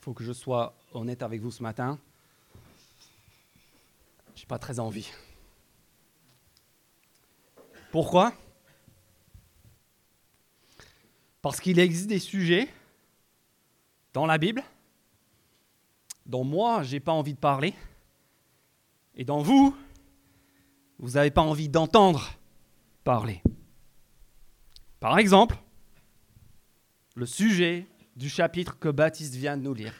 [0.00, 1.98] Faut que je sois honnête avec vous ce matin.
[4.34, 5.10] Je n'ai pas très envie.
[7.90, 8.32] Pourquoi?
[11.42, 12.68] Parce qu'il existe des sujets
[14.12, 14.62] dans la Bible
[16.26, 17.74] dont moi, je n'ai pas envie de parler,
[19.16, 19.76] et dont vous,
[20.98, 22.30] vous n'avez pas envie d'entendre
[23.02, 23.42] parler.
[25.00, 25.56] Par exemple,
[27.16, 27.86] le sujet
[28.20, 29.94] du chapitre que Baptiste vient de nous lire,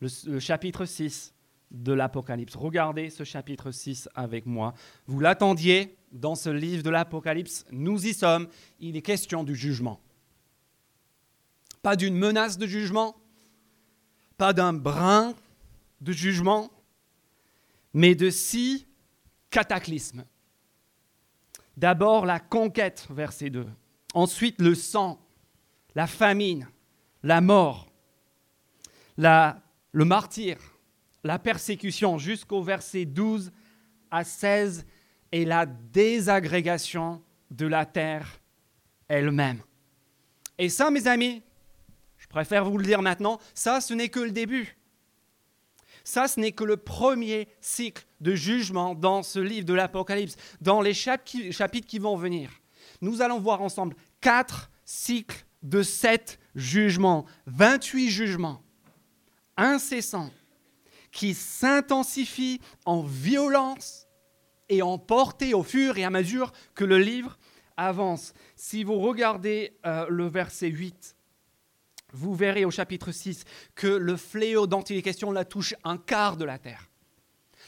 [0.00, 1.32] le, chapitre 6
[1.70, 2.56] de l'Apocalypse.
[2.56, 4.74] Regardez ce chapitre 6 avec moi.
[5.06, 8.48] Vous l'attendiez dans ce livre de l'Apocalypse, nous y sommes,
[8.80, 10.00] il est question du jugement.
[11.82, 13.14] Pas d'une menace de jugement,
[14.36, 15.32] pas d'un brin
[16.00, 16.68] de jugement,
[17.94, 18.88] mais de six
[19.50, 20.24] cataclysmes.
[21.76, 23.68] D'abord la conquête, verset 2.
[24.14, 25.24] Ensuite le sang,
[25.94, 26.66] la famine,
[27.22, 27.88] la mort,
[29.16, 30.58] le martyr,
[31.24, 33.52] la persécution, jusqu'au verset 12
[34.10, 34.84] à 16,
[35.32, 38.40] et la désagrégation de la terre
[39.08, 39.62] elle-même.
[40.58, 41.42] Et ça, mes amis,
[42.18, 44.76] je préfère vous le dire maintenant, ça, ce n'est que le début.
[46.04, 50.80] Ça, ce n'est que le premier cycle de jugement dans ce livre de l'Apocalypse, dans
[50.80, 52.50] les chapitres qui vont venir.
[53.00, 58.62] Nous allons voir ensemble quatre cycles de sept jugements, 28 jugements
[59.56, 60.30] incessants
[61.10, 64.06] qui s'intensifient en violence
[64.68, 67.38] et en portée au fur et à mesure que le livre
[67.76, 68.32] avance.
[68.56, 71.16] Si vous regardez euh, le verset 8,
[72.14, 74.84] vous verrez au chapitre 6 que le fléau dont
[75.32, 76.88] la touche un quart de la terre.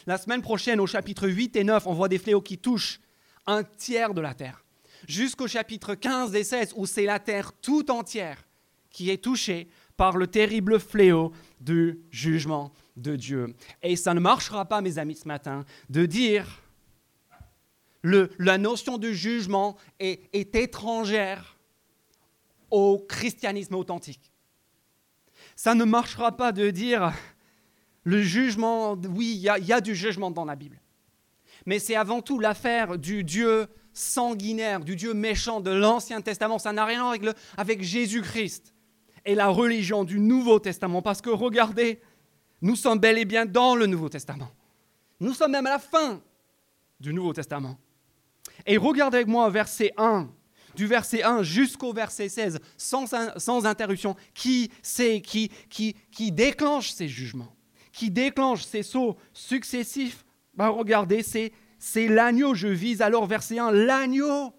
[0.06, 3.00] La semaine prochaine, au chapitre 8 et 9, on voit des fléaux qui touchent
[3.46, 4.63] un tiers de la terre.
[5.08, 8.44] Jusqu'au chapitre 15 et 16, où c'est la terre tout entière
[8.90, 13.54] qui est touchée par le terrible fléau du jugement de Dieu.
[13.82, 16.62] Et ça ne marchera pas, mes amis, ce matin, de dire
[18.02, 21.56] le, la notion de jugement est étrangère
[22.70, 24.32] au christianisme authentique.
[25.56, 27.12] Ça ne marchera pas de dire
[28.02, 30.80] le jugement, oui, il y, a du jugement dans la Bible.
[31.66, 36.58] Mais c'est avant tout l'affaire du Dieu sanguinaire, du Dieu méchant de l'Ancien Testament.
[36.58, 38.74] Ça n'a rien à voir avec, Jésus-Christ
[39.24, 41.00] et la religion du Nouveau Testament.
[41.00, 42.00] Parce que regardez,
[42.60, 44.50] nous sommes bel et bien dans le Nouveau Testament.
[45.20, 46.20] Nous sommes même à la fin
[47.00, 47.78] du Nouveau Testament.
[48.66, 50.28] Et regardez avec moi verset 1
[50.74, 57.06] du verset 1 jusqu'au verset 16, sans, interruption, qui c'est qui, qui, qui déclenche ces
[57.06, 57.54] jugements,
[57.92, 60.24] qui déclenche ces sauts successifs?
[60.54, 61.52] Ben Regardez, c'est,
[61.84, 62.54] c'est l'agneau.
[62.54, 64.54] Je vise alors verset 1, l'agneau,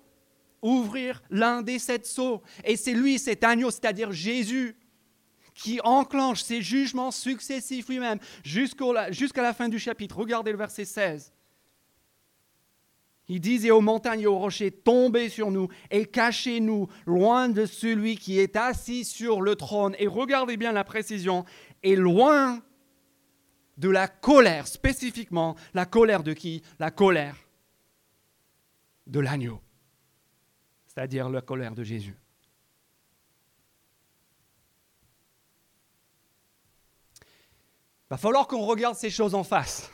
[0.61, 2.43] ouvrir l'un des sept sauts.
[2.63, 4.77] Et c'est lui, cet agneau, c'est-à-dire Jésus,
[5.55, 10.17] qui enclenche ces jugements successifs lui-même jusqu'à la fin du chapitre.
[10.17, 11.33] Regardez le verset 16.
[13.27, 18.17] Il disait aux montagnes et aux rochers, tombez sur nous et cachez-nous loin de celui
[18.17, 19.95] qui est assis sur le trône.
[19.97, 21.43] Et regardez bien la précision,
[21.81, 22.61] et loin
[23.77, 26.63] de la colère, spécifiquement la colère de qui?
[26.79, 27.35] La colère
[29.07, 29.61] de l'agneau,
[30.87, 32.15] c'est-à-dire la colère de Jésus.
[37.21, 39.89] Il va falloir qu'on regarde ces choses en face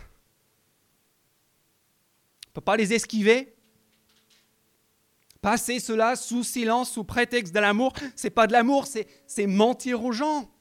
[2.52, 3.56] ne peut pas les esquiver.
[5.42, 10.12] Passer cela sous silence, sous prétexte de l'amour, c'est pas de l'amour, c'est mentir aux
[10.12, 10.52] gens.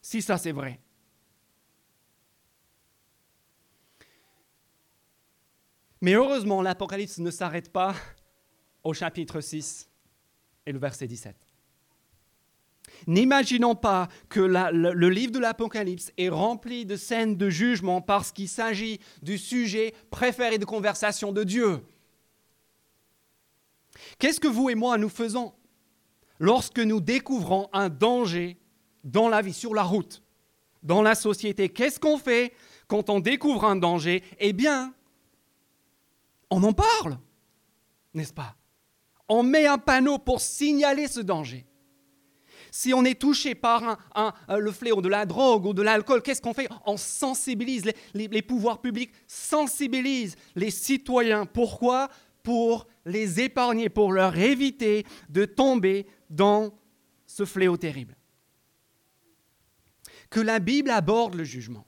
[0.00, 0.80] Si ça c'est vrai.
[6.00, 7.94] Mais heureusement, l'Apocalypse ne s'arrête pas
[8.82, 9.88] au chapitre 6
[10.66, 11.36] et le verset 17.
[13.06, 18.48] N'imaginons pas que le, livre de l'Apocalypse est rempli de scènes de jugement parce qu'il
[18.48, 21.80] s'agit du sujet préféré de conversation de Dieu.
[24.18, 25.52] Qu'est-ce que vous et moi nous faisons
[26.38, 28.58] lorsque nous découvrons un danger
[29.04, 30.22] dans la vie, sur la route,
[30.82, 31.68] dans la société?
[31.68, 32.52] Qu'est-ce qu'on fait
[32.86, 34.22] quand on découvre un danger?
[34.38, 34.94] Eh bien,
[36.50, 37.18] on en parle,
[38.14, 38.56] n'est-ce pas?
[39.28, 41.64] On met un panneau pour signaler ce danger.
[42.72, 43.98] Si on est touché par
[44.48, 46.68] le fléau de la drogue ou de l'alcool, qu'est-ce qu'on fait?
[46.86, 51.46] On sensibilise, les, pouvoirs publics sensibilisent les citoyens.
[51.46, 52.08] Pourquoi?
[52.42, 56.72] Pour les épargner, pour leur éviter de tomber dans
[57.26, 58.16] ce fléau terrible.
[60.30, 61.84] Que la Bible aborde le jugement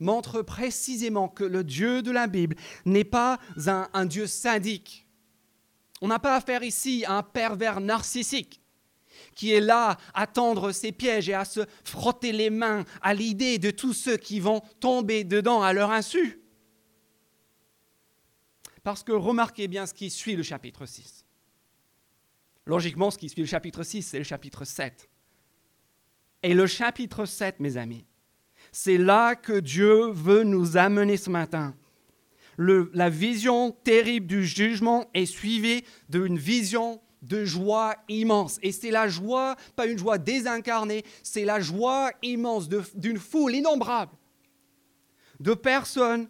[0.00, 5.06] montre précisément que le Dieu de la Bible n'est pas un, Dieu sadique.
[6.00, 8.60] On n'a pas affaire ici à un pervers narcissique
[9.34, 13.58] qui est là à tendre ses pièges et à se frotter les mains à l'idée
[13.58, 16.40] de tous ceux qui vont tomber dedans à leur insu.
[18.82, 21.24] Parce que remarquez bien ce qui suit le chapitre 6.
[22.66, 25.08] Logiquement, ce qui suit le chapitre 6, c'est le chapitre 7.
[26.42, 28.04] Et le chapitre 7, mes amis,
[28.78, 31.74] c'est là que Dieu veut nous amener ce matin.
[32.58, 38.58] la vision terrible du jugement est suivie d'une vision de joie immense.
[38.60, 44.12] Et c'est la joie, pas une joie désincarnée, c'est la joie immense d'une foule innombrable
[45.40, 46.28] de personnes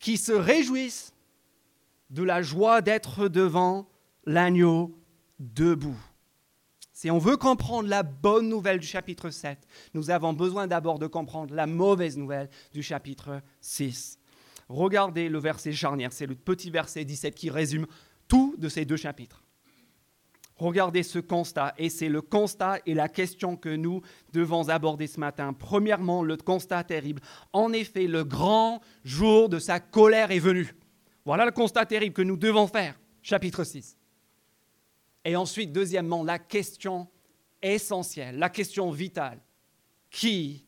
[0.00, 1.12] qui se réjouissent
[2.10, 3.88] de la joie d'être devant
[4.24, 4.92] l'agneau
[5.38, 6.07] debout.
[7.00, 9.56] Si on veut comprendre la bonne nouvelle du chapitre 7,
[9.94, 14.18] nous avons besoin d'abord de comprendre la mauvaise nouvelle du chapitre 6.
[14.68, 17.86] Regardez le verset charnière, c'est le petit verset 17 qui résume
[18.26, 19.44] tout de ces deux chapitres.
[20.56, 24.02] Regardez ce constat, et c'est le constat et la question que nous
[24.32, 25.52] devons aborder ce matin.
[25.52, 27.22] Premièrement, le constat terrible.
[27.52, 30.74] En effet, le grand jour de sa colère est venu.
[31.24, 33.97] Voilà le constat terrible que nous devons faire, chapitre 6.
[35.28, 37.06] Et ensuite, deuxièmement, la question
[37.60, 39.38] essentielle, la question vitale.
[40.10, 40.64] Qui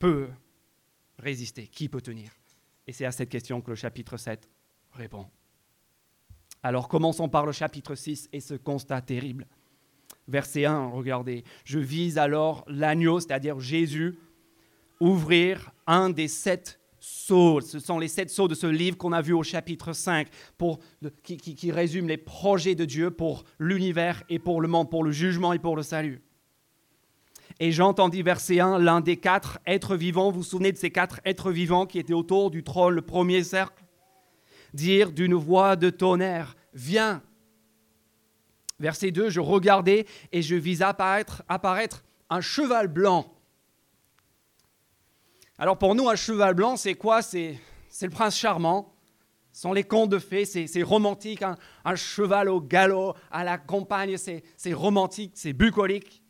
[0.00, 0.28] peut
[1.20, 1.68] résister?
[1.68, 2.32] Qui peut tenir?
[2.88, 4.50] Et c'est à cette question que le chapitre 7
[4.90, 5.28] répond.
[6.64, 9.46] Alors commençons par le chapitre 6 et ce constat terrible.
[10.26, 11.44] Verset 1, regardez.
[11.64, 14.18] Je vise alors l'agneau, c'est-à-dire Jésus,
[14.98, 17.60] ouvrir un des sept sceaux.
[17.60, 20.78] Ce sont les sept sceaux de ce livre qu'on a vu au chapitre 5, pour,
[21.24, 25.10] qui, qui résume les projets de Dieu pour l'univers et pour le monde, pour le
[25.10, 26.22] jugement et pour le salut.
[27.58, 31.20] Et j'entendis verset 1, l'un des quatre êtres vivants, vous vous souvenez de ces quatre
[31.24, 33.84] êtres vivants qui étaient autour du trône, le premier cercle?
[34.72, 37.22] Dire d'une voix de tonnerre, viens.
[38.78, 43.32] Verset 2, je regardais et je vis apparaître, apparaître un cheval blanc.
[45.62, 47.22] Alors pour nous, un cheval blanc, c'est quoi?
[47.22, 47.56] C'est,
[48.00, 48.92] le prince charmant.
[49.52, 51.44] Ce sont les contes de fées, c'est, romantique.
[51.84, 56.20] Un, cheval au galop, à la campagne, c'est, c'est romantique, c'est bucolique.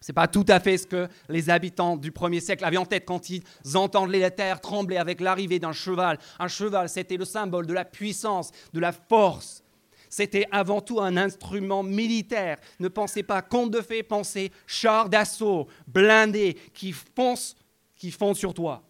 [0.00, 2.86] Ce n'est pas tout à fait ce que les habitants du premier siècle avaient en
[2.86, 3.42] tête quand ils
[3.74, 6.18] entendent les terres trembler avec l'arrivée d'un cheval.
[6.38, 9.62] Un cheval, c'était le symbole de la puissance, de la force.
[10.08, 12.56] C'était avant tout un instrument militaire.
[12.78, 17.56] Ne pensez pas conte de fées, pensez char d'assaut, blindé, qui fonce,
[18.00, 18.82] qui font sur toi.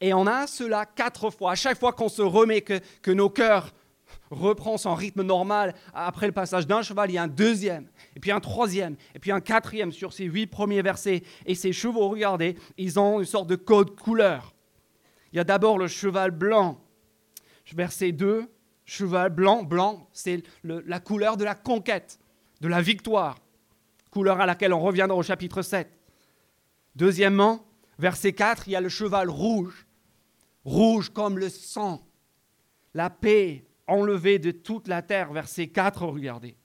[0.00, 1.50] Et on a cela quatre fois.
[1.50, 3.72] À chaque fois qu'on se remet que, que nos cœurs
[4.30, 5.74] reprend son rythme normal.
[5.92, 9.18] Après le passage d'un cheval, il y a un deuxième, et puis un troisième, et
[9.18, 11.24] puis un quatrième sur ces huit premiers versets.
[11.44, 14.54] Et ces chevaux, regardez, ils ont une sorte de code couleur.
[15.32, 16.80] Il y a d'abord le cheval blanc.
[17.74, 18.48] Verset 2,
[18.84, 22.20] cheval blanc, blanc, c'est la couleur de la conquête,
[22.60, 23.38] de la victoire,
[24.14, 25.90] couleur à laquelle on reviendra au chapitre 7.
[26.94, 27.66] Deuxièmement,
[27.98, 29.88] verset 4, il y a le cheval rouge,
[30.64, 32.06] rouge comme le sang,
[32.94, 36.56] la paix, enlevé de toute la terre, verset 4, regardez,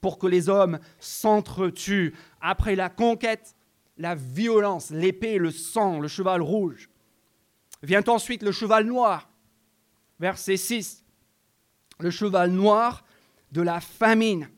[0.00, 2.14] pour que les hommes s'entretuent.
[2.40, 3.54] Après la conquête,
[3.98, 6.88] la violence, l'épée, le sang, le cheval rouge.
[7.82, 9.28] Vient ensuite le cheval noir,
[10.18, 11.04] verset 6.
[11.98, 13.04] Le cheval noir
[13.52, 14.48] de la famine.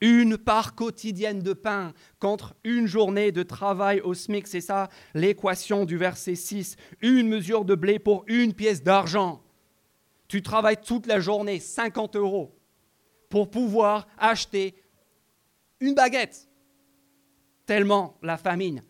[0.00, 5.84] Une part quotidienne de pain contre une journée de travail au SMIC, c'est ça l'équation
[5.84, 6.76] du verset 6.
[7.00, 9.42] Une mesure de blé pour une pièce d'argent.
[10.28, 12.58] Tu travailles toute la journée, 50 euros,
[13.30, 14.74] pour pouvoir acheter
[15.80, 16.48] une baguette.
[17.64, 18.82] Tellement la famine,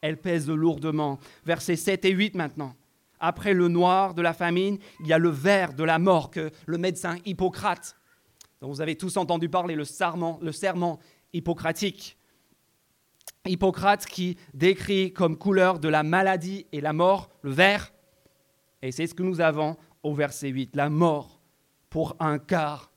[0.00, 1.18] elle pèse lourdement.
[1.44, 2.74] Versets 7 et 8 maintenant.
[3.20, 6.50] Après le noir de la famine, il y a le vert de la mort que
[6.66, 7.96] le médecin Hippocrate,
[8.60, 10.98] dont vous avez tous entendu parler, le serment, le serment
[11.32, 12.16] hippocratique.
[13.44, 17.92] Hippocrate qui décrit comme couleur de la maladie et la mort le vert.
[18.82, 21.40] Et c'est ce que nous avons au verset 8, la mort
[21.90, 22.92] pour un quart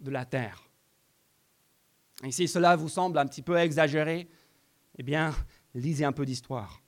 [0.00, 0.68] de la terre.
[2.24, 4.28] Et si cela vous semble un petit peu exagéré,
[4.98, 5.34] eh bien,
[5.74, 6.80] lisez un peu d'histoire.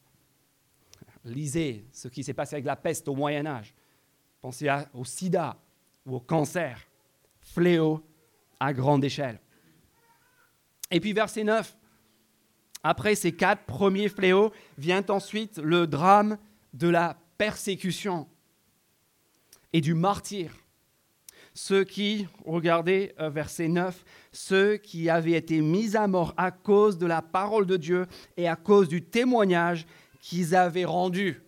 [1.24, 3.74] Lisez ce qui s'est passé avec la peste au Moyen Âge.
[4.40, 5.56] Pensez au sida
[6.04, 6.78] ou au cancer,
[7.54, 8.00] fléau
[8.60, 9.40] à grande échelle.
[10.90, 11.76] Et puis verset 9,
[12.82, 16.38] après ces quatre premiers fléaux, vient ensuite le drame
[16.72, 18.28] de la persécution
[19.72, 20.50] et du martyr.
[21.56, 26.98] Ceux qui, regardez euh, verset 9, ceux qui avaient été mis à mort à cause
[26.98, 28.06] de la parole de Dieu
[28.36, 29.86] et à cause du témoignage
[30.20, 31.42] qu'ils avaient rendu.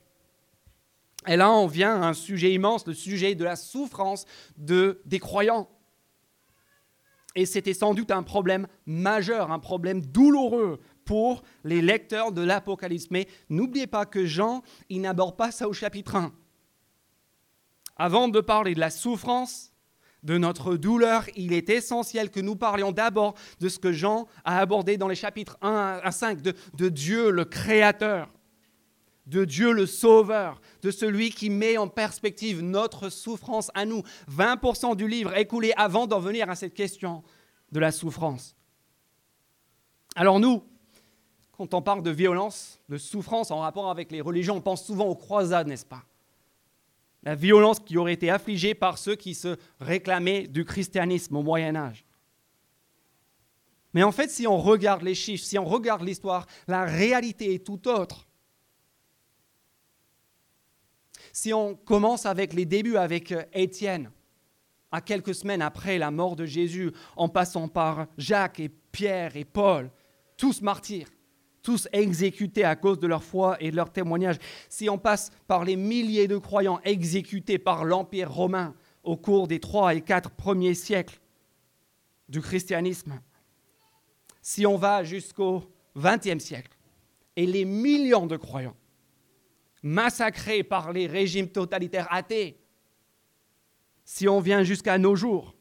[1.26, 5.18] Et là, on vient à un sujet immense, le sujet de la souffrance de, des
[5.18, 5.68] croyants.
[7.36, 13.06] Et c'était sans doute un problème majeur, un problème douloureux pour les lecteurs de l'Apocalypse.
[13.10, 16.32] Mais n'oubliez pas que Jean, il n'aborde pas ça au chapitre 1.
[17.96, 19.72] Avant de parler de la souffrance,
[20.22, 24.58] de notre douleur, il est essentiel que nous parlions d'abord de ce que Jean a
[24.58, 28.28] abordé dans les chapitres 1 à 5, de, de Dieu le Créateur,
[29.26, 34.02] de Dieu le Sauveur, de celui qui met en perspective notre souffrance à nous.
[34.30, 37.22] 20% du livre écoulé avant d'en venir à cette question
[37.72, 38.54] de la souffrance.
[40.14, 40.62] Alors nous,
[41.52, 45.06] quand on parle de violence, de souffrance en rapport avec les religions, on pense souvent
[45.06, 46.04] aux croisades, n'est-ce pas?
[47.22, 51.74] La violence qui aurait été affligée par ceux qui se réclamaient du christianisme au Moyen
[51.74, 52.04] Âge.
[53.94, 57.66] Mais en fait, si on regarde les chiffres, si on regarde l'histoire, la réalité est
[57.66, 58.25] tout autre.
[61.38, 64.10] Si on commence avec les débuts, avec euh, Étienne,
[64.90, 69.44] à quelques semaines après la mort de Jésus, en passant par Jacques et Pierre et
[69.44, 69.90] Paul,
[70.38, 71.08] tous martyrs,
[71.60, 74.38] tous exécutés à cause de leur foi et de leur témoignage,
[74.70, 78.74] si on passe par les milliers de croyants exécutés par l'Empire romain
[79.04, 81.20] au cours des trois et quatre premiers siècles
[82.30, 83.20] du christianisme,
[84.40, 85.64] si on va jusqu'au
[85.98, 86.74] XXe siècle,
[87.36, 88.76] et les millions de croyants
[89.82, 92.58] massacrés par les régimes totalitaires athées,
[94.04, 95.54] si on vient jusqu'à nos jours,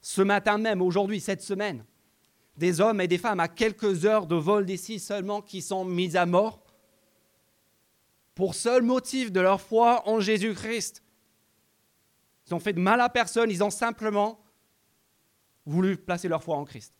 [0.00, 1.84] ce matin même, aujourd'hui, cette semaine,
[2.56, 6.16] des hommes et des femmes à quelques heures de vol d'ici seulement qui sont mis
[6.16, 6.62] à mort
[8.34, 11.02] pour seul motif de leur foi en Jésus-Christ.
[12.46, 14.42] Ils ont fait de mal à personne, ils ont simplement
[15.64, 16.94] voulu placer leur foi en Christ.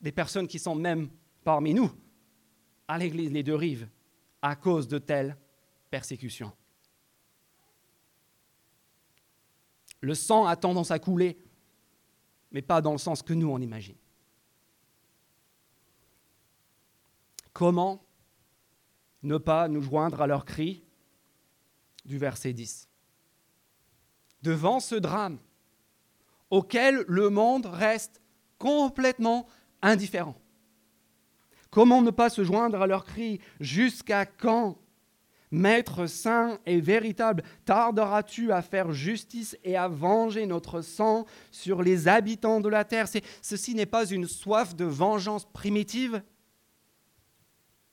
[0.00, 1.10] Des personnes qui sont même
[1.44, 1.90] parmi nous,
[2.88, 3.88] à l'église Les Deux Rives,
[4.42, 5.36] à cause de telles
[5.90, 6.52] persécutions.
[10.00, 11.38] Le sang a tendance à couler,
[12.50, 13.96] mais pas dans le sens que nous on imagine.
[17.52, 18.04] Comment
[19.22, 20.84] ne pas nous joindre à leur cri
[22.04, 22.88] du verset 10
[24.42, 25.38] Devant ce drame
[26.50, 28.20] auquel le monde reste
[28.58, 29.46] complètement
[29.80, 30.36] indifférent.
[31.72, 34.78] Comment ne pas se joindre à leur cri Jusqu'à quand?
[35.50, 42.08] Maître saint et véritable, tarderas-tu à faire justice et à venger notre sang sur les
[42.08, 43.06] habitants de la terre?
[43.40, 46.22] Ceci n'est pas une soif de vengeance primitive,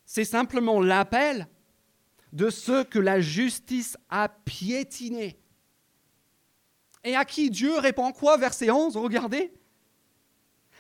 [0.05, 1.47] c'est simplement l'appel
[2.33, 5.39] de ceux que la justice a piétinés.
[7.03, 9.53] Et à qui Dieu répond quoi Verset 11, regardez.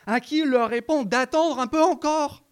[0.05, 2.43] À qui il leur répond d'attendre un peu encore.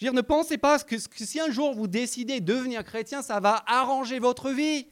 [0.00, 3.20] Je veux dire, ne pensez pas que, si un jour vous décidez de devenir chrétien,
[3.20, 4.88] ça va arranger votre vie.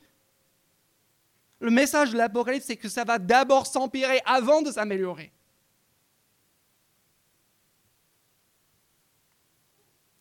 [1.61, 5.33] Le message de l'Apocalypse, c'est que ça va d'abord s'empirer avant de s'améliorer.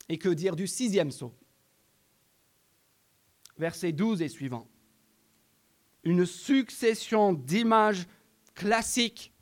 [0.08, 1.36] Et que dire du sixième saut?
[3.58, 4.70] Verset 12 et suivant.
[6.06, 8.08] Une succession d'images
[8.56, 9.34] classiques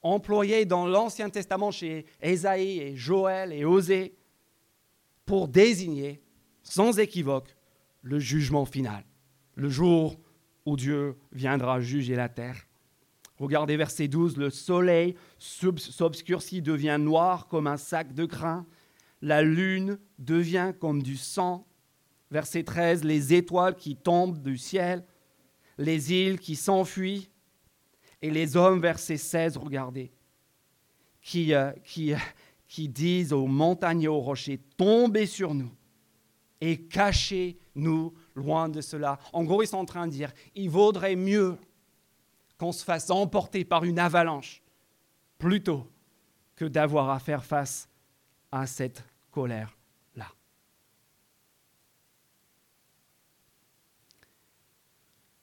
[0.00, 4.16] employées dans l'Ancien Testament chez Ésaïe et Joël et Osée
[5.24, 6.22] pour désigner
[6.62, 7.56] sans équivoque
[8.02, 9.04] le jugement final,
[9.54, 10.18] le jour
[10.66, 12.66] où Dieu viendra juger la terre.
[13.38, 18.66] Regardez verset 12, le soleil s'obscurcit, devient noir comme un sac de grains
[19.22, 21.66] la lune devient comme du sang.
[22.30, 25.04] Verset 13, les étoiles qui tombent du ciel,
[25.78, 27.30] les îles qui s'enfuient,
[28.20, 30.12] et les hommes, verset 16, regardez,
[31.20, 32.18] qui, euh, qui, euh,
[32.72, 35.70] qui disent aux montagnes et aux rochers, tombez sur nous
[36.58, 39.18] et cachez-nous loin de cela.
[39.34, 41.58] En gros, ils sont en train de dire, il vaudrait mieux
[42.56, 44.62] qu'on se fasse emporter par une avalanche
[45.36, 45.86] plutôt
[46.56, 47.90] que d'avoir à faire face
[48.50, 50.32] à cette colère-là.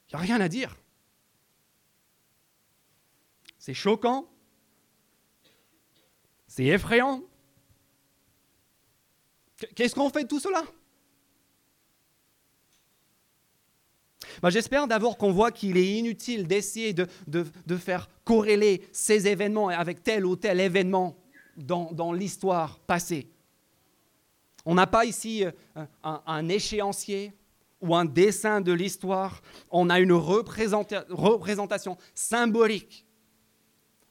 [0.07, 0.75] Il n'y a rien à dire.
[3.59, 4.27] C'est choquant.
[6.59, 7.23] C'est effrayant.
[9.75, 10.61] Qu'est-ce qu'on fait de tout cela?
[14.41, 19.69] Bah, J'espère d'abord qu'on voit qu'il est inutile d'essayer de, de, faire corréler ces événements
[19.69, 21.15] avec tel ou tel événement
[21.55, 23.29] dans, dans l'histoire passée.
[24.65, 25.51] On n'a pas ici euh,
[26.03, 27.31] un, échéancier
[27.79, 33.05] ou un dessin de l'histoire, on a une représentation symbolique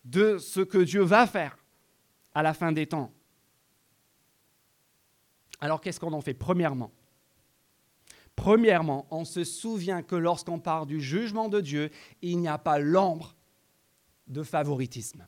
[0.07, 1.58] de ce que Dieu va faire
[2.39, 3.11] à la fin des temps.
[5.59, 6.35] Alors qu'est-ce qu'on en fait?
[6.35, 6.93] Premièrement,
[8.37, 11.91] Premièrement, on se souvient que lorsqu'on parle du jugement de Dieu,
[12.23, 13.35] il n'y a pas l'ombre
[14.29, 15.27] de favoritisme.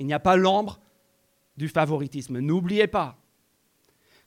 [0.00, 0.80] Il n'y a pas l'ombre
[1.56, 2.40] du favoritisme.
[2.40, 3.16] N'oubliez pas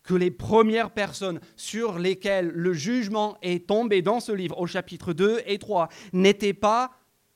[0.04, 5.12] que les premières personnes sur lesquelles le jugement est tombé dans ce livre, au chapitre
[5.12, 6.92] 2 et 3, n'étaient pas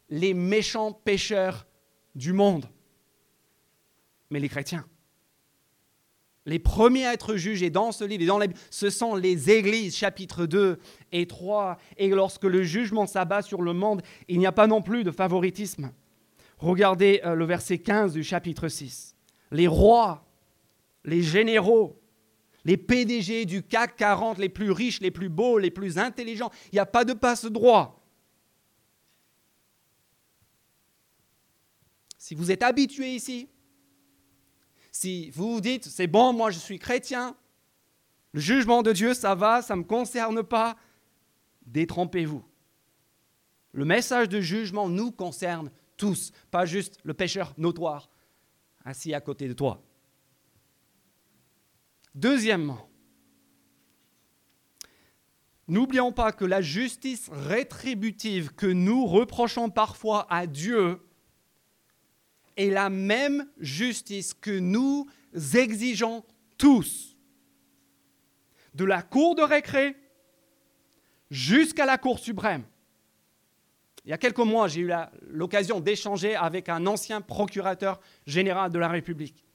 [0.09, 1.67] les méchants pécheurs
[2.15, 2.69] du monde,
[4.29, 4.85] mais les chrétiens.
[6.45, 8.39] Les premiers à être jugés dans ce livre, dans
[8.71, 10.79] ce sont les églises, chapitre 2
[11.11, 11.77] et 3.
[11.97, 15.11] Et lorsque le jugement s'abat sur le monde, il n'y a pas non plus de
[15.11, 15.91] favoritisme.
[16.57, 19.15] Regardez euh, le verset 15 du chapitre 6.
[19.51, 20.25] Les rois,
[21.05, 22.01] les généraux,
[22.65, 26.75] les PDG du CAC 40, les plus riches, les plus beaux, les plus intelligents, il
[26.75, 28.03] n'y a pas de passe-droit.
[32.17, 33.49] Si vous êtes habitué ici,
[34.91, 37.35] si vous dites, c'est bon, moi je suis chrétien,
[38.33, 40.77] le jugement de Dieu, ça va, ça ne me concerne pas,
[41.65, 42.43] détrompez-vous.
[43.71, 48.09] Le message de jugement nous concerne tous, pas juste le pécheur notoire
[48.85, 49.83] assis à côté de toi.
[52.15, 52.89] Deuxièmement,
[55.67, 60.99] n'oublions pas que la justice rétributive que nous reprochons parfois à Dieu
[62.59, 65.07] est la même justice que nous
[65.53, 66.23] exigeons
[66.57, 67.17] tous.
[68.75, 69.95] De la cour de récré
[71.31, 72.63] jusqu'à la Cour suprême.
[74.03, 74.91] Il y a quelques mois, j'ai eu
[75.29, 79.45] l'occasion d'échanger avec un ancien procurateur général de la République.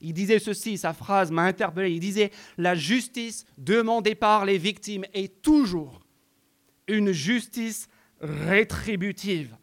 [0.00, 5.06] Il disait ceci, sa phrase m'a interpellé, il disait, la justice demandée par les victimes
[5.14, 6.02] est toujours
[6.86, 7.88] une justice
[8.20, 9.56] rétributive.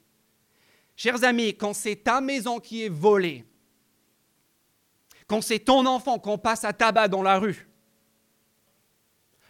[0.95, 3.45] Chers amis, quand c'est ta maison qui est volée,
[5.27, 7.67] quand c'est ton enfant qu'on passe à tabac dans la rue,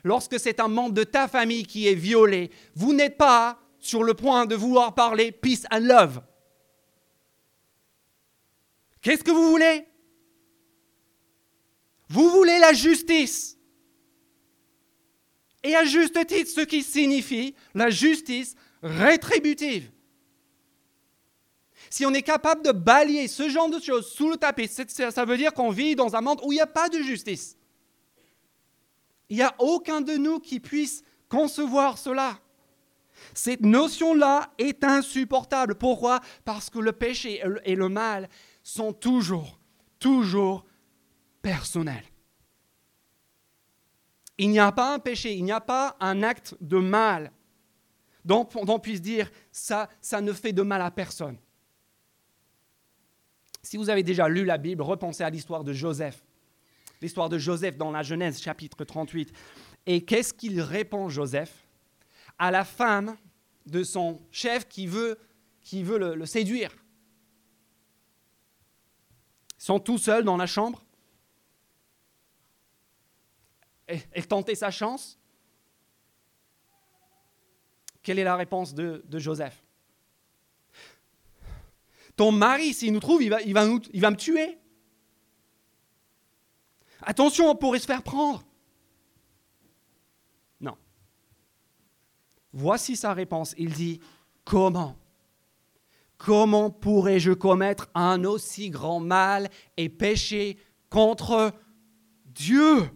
[0.03, 4.13] lorsque c'est un membre de ta famille qui est violé, vous n'êtes pas sur le
[4.13, 6.21] point de vouloir parler peace and love.
[9.01, 9.85] Qu'est-ce que vous voulez?
[12.07, 13.57] Vous voulez la justice.
[15.63, 19.92] Et à juste titre, ce qui signifie la justice rétributive.
[21.93, 25.37] Si on est capable de balayer ce genre de choses sous le tapis, ça veut
[25.37, 27.55] dire qu'on vit dans un monde où il n'y a pas de justice.
[29.29, 32.39] Il n'y a aucun de nous qui puisse concevoir cela.
[33.35, 35.75] Cette notion-là est insupportable.
[35.75, 36.19] Pourquoi?
[36.45, 38.27] Parce que le péché et le mal
[38.63, 39.59] sont toujours,
[39.99, 40.65] toujours
[41.43, 42.05] personnels.
[44.39, 47.31] Il n'y a pas un péché, il n'y a pas un acte de mal
[48.25, 51.37] dont on puisse dire ça, ça ne fait de mal à personne.
[53.63, 56.21] Si vous avez déjà lu la Bible, repensez à l'histoire de Joseph.
[57.01, 59.33] L'histoire de Joseph dans la Genèse chapitre 38.
[59.85, 61.65] Et qu'est-ce qu'il répond Joseph?
[62.37, 63.15] À la femme
[63.65, 65.17] de son chef qui veut,
[65.71, 66.75] le, séduire
[69.57, 70.83] Ils sont tous seuls dans la chambre.
[73.87, 75.17] Et tenter sa chance.
[78.01, 79.63] Quelle est la réponse de Joseph?
[82.15, 84.57] Ton mari, s'il nous trouve, il va, il me tuer.
[87.01, 88.43] Attention, on pourrait se faire prendre.
[90.61, 90.77] Non.
[92.53, 93.53] Voici sa réponse.
[93.57, 93.99] Il dit,
[94.45, 94.97] comment?
[96.17, 100.57] Comment pourrais-je commettre un aussi grand mal et pécher
[100.89, 101.51] contre
[102.27, 102.89] Dieu?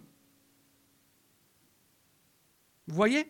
[2.87, 3.29] Vous voyez?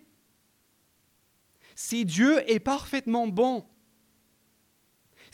[1.73, 3.65] Si Dieu est parfaitement bon,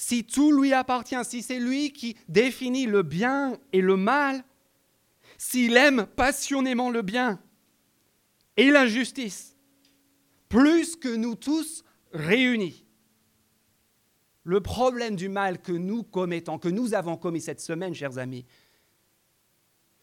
[0.03, 4.43] si tout lui appartient, si c'est lui qui définit le bien et le mal,
[5.37, 7.41] s'il aime passionnément le bien
[8.57, 9.57] et la justice,
[10.49, 12.85] plus que nous tous réunis,
[14.43, 18.45] le problème du mal que nous commettons, que nous avons commis cette semaine, chers amis,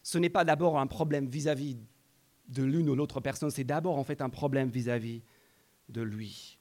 [0.01, 1.77] ce n'est pas d'abord un problème vis-à-vis
[2.47, 5.21] de l'une ou l'autre personne, c'est d'abord en fait un problème vis à -vis
[5.89, 6.57] de lui.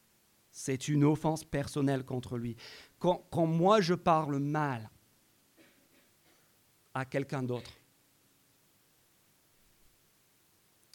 [0.53, 2.57] C'est une offense personnelle contre lui
[3.01, 4.89] quand, moi je parle mal
[6.93, 7.73] à quelqu'un d'autre,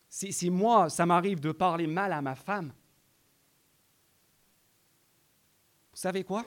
[0.08, 2.74] si, si, moi, ça m'arrive de parler mal à ma femme,
[5.91, 6.46] vous savez quoi?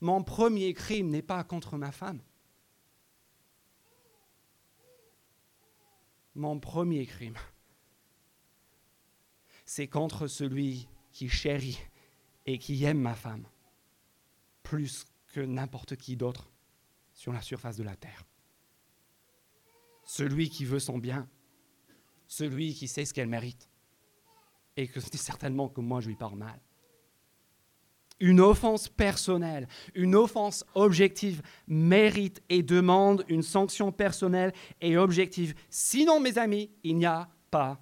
[0.00, 2.20] Mon premier crime n'est pas contre ma femme.
[6.34, 7.36] Mon premier crime,
[9.64, 11.78] c'est contre celui qui chérit
[12.46, 13.46] et qui aime ma femme
[14.62, 16.50] plus que n'importe qui d'autre
[17.12, 18.24] sur la surface de la terre.
[20.04, 21.28] Celui qui veut son bien,
[22.26, 23.68] celui qui sait ce qu'elle mérite,
[24.76, 26.60] et que c'est certainement que moi je lui parle mal.
[28.18, 35.54] Une offense personnelle, une offense objective mérite et demande une sanction personnelle et objective.
[35.68, 37.78] Sinon, mes amis, il n'y a pas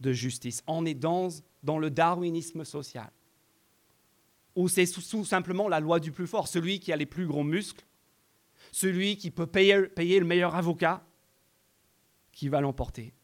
[0.00, 0.62] de justice.
[0.66, 1.28] On est dans,
[1.62, 3.10] dans le darwinisme social,
[4.58, 7.44] où c'est tout simplement la loi du plus fort, celui qui a les plus gros
[7.44, 7.86] muscles,
[8.72, 11.06] celui qui peut payer, payer le meilleur avocat,
[12.32, 13.14] qui va l'emporter.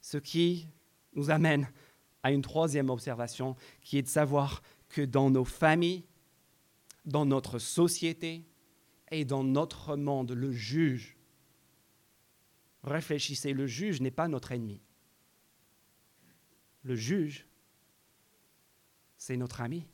[0.00, 0.66] Ce qui
[1.12, 1.68] nous amène
[2.22, 6.06] à une troisième observation, qui est de savoir que dans nos familles,
[7.04, 8.46] dans notre société
[9.10, 11.18] et dans notre monde, le juge,
[12.84, 14.80] réfléchissez, le juge n'est pas notre ennemi.
[16.84, 17.46] Le juge,
[19.20, 19.86] c'est notre ami.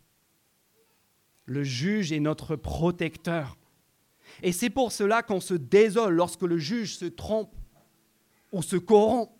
[1.46, 3.58] Le juge est notre protecteur.
[4.42, 7.52] Et c'est pour cela qu'on se désole lorsque le juge se trompe
[8.52, 9.32] ou se corrompt.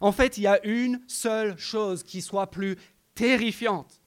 [0.00, 2.76] En fait, il y a une seule chose qui soit plus
[3.16, 4.02] terrifiante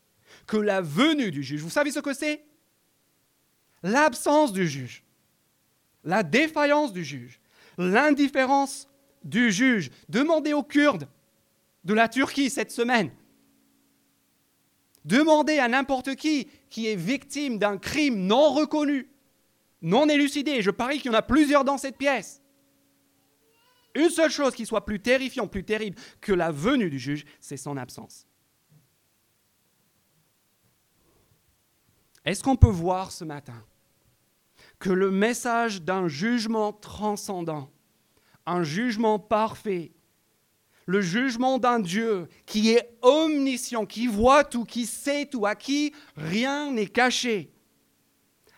[0.47, 1.61] que la venue du juge.
[1.61, 2.45] Vous savez ce que c'est?
[3.83, 5.03] L'absence du juge,
[6.05, 7.41] la défaillance du juge,
[7.77, 8.87] l'indifférence
[9.25, 9.91] du juge.
[10.07, 11.09] Demandez aux Kurdes
[11.83, 13.11] de la Turquie cette semaine.
[15.05, 19.09] Demandez à n'importe qui qui est victime d'un crime non reconnu,
[19.81, 20.61] non élucidé.
[20.61, 22.41] Je parie qu'il y en a plusieurs dans cette pièce.
[23.95, 27.57] Une seule chose qui soit plus terrifiante, plus terrible que la venue du juge, c'est
[27.57, 28.25] son absence.
[32.23, 33.65] Est-ce qu'on peut voir ce matin
[34.79, 37.69] que le message d'un jugement transcendant,
[38.45, 39.91] un jugement parfait,
[40.85, 45.93] le jugement d'un Dieu qui est omniscient, qui voit tout, qui sait tout, à qui
[46.15, 47.51] rien n'est caché,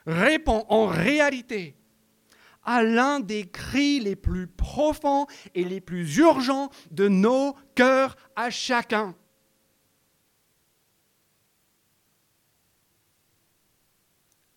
[0.06, 1.76] répond en réalité
[2.64, 8.50] à l'un des cris les plus profonds et les plus urgents de nos cœurs à
[8.50, 9.16] chacun.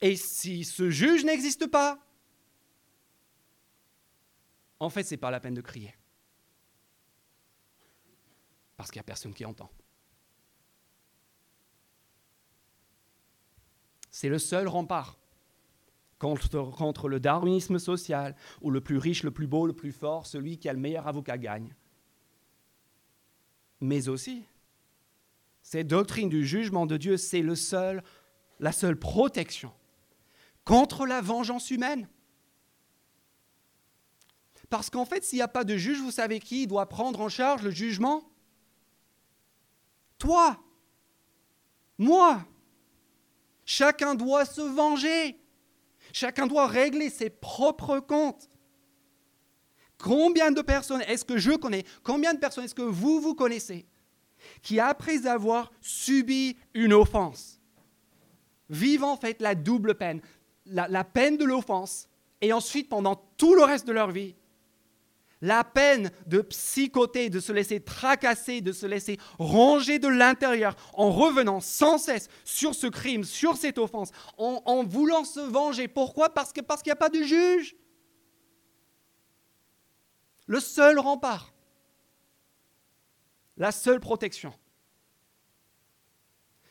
[0.01, 1.99] Et si ce juge n'existe pas,
[4.79, 5.95] en fait, ce n'est pas la peine de crier.
[8.77, 9.71] Parce qu'il n'y a personne qui entend.
[14.11, 15.19] C'est le seul rempart
[16.19, 20.59] contre, le darwinisme social, où le plus riche, le plus beau, le plus fort, celui
[20.59, 21.75] qui a le meilleur avocat gagne.
[23.81, 24.45] Mais aussi,
[25.63, 28.03] cette doctrine du jugement de Dieu, c'est le seul,
[28.59, 29.73] la seule protection
[30.65, 32.09] contre la vengeance humaine.
[34.71, 37.29] Parce qu'en fait, s'il n'y a pas de juge, vous savez qui doit prendre en
[37.29, 38.25] charge le jugement?
[40.19, 40.59] Toi,
[41.99, 42.45] moi.
[43.65, 45.41] Chacun doit se venger.
[46.13, 48.49] Chacun doit régler ses propres comptes.
[49.99, 53.87] Combien de personnes est-ce que je connais Combien de personnes est-ce que vous, vous connaissez
[54.63, 57.61] qui, après avoir subi une offense,
[58.69, 60.21] vivent en fait la double peine
[60.67, 62.09] la, peine de l'offense
[62.41, 64.35] et ensuite pendant tout le reste de leur vie,
[65.41, 71.11] la peine de psychoter, de se laisser tracasser, de se laisser ronger de l'intérieur en
[71.11, 75.89] revenant sans cesse sur ce crime, sur cette offense, en, voulant se venger.
[75.89, 76.31] Pourquoi?
[76.31, 77.77] Parce qu'il parce qu'il n'y a pas de juge.
[80.47, 81.53] Le seul rempart,
[83.57, 84.55] la seule protection,